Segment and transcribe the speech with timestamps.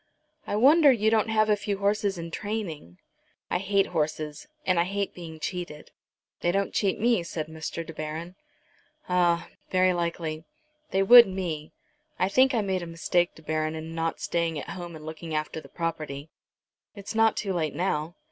[0.47, 2.97] "I wonder you don't have a few horses in training."
[3.51, 5.91] "I hate horses, and I hate being cheated."
[6.39, 7.85] "They don't cheat me," said Mr.
[7.85, 8.33] De Baron.
[9.07, 10.43] "Ah; very likely.
[10.89, 11.71] They would me.
[12.17, 15.35] I think I made a mistake, De Baron, in not staying at home and looking
[15.35, 16.31] after the property."
[16.95, 18.15] "It's not too late, now."